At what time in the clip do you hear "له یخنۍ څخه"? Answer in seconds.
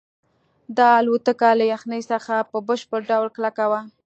1.59-2.35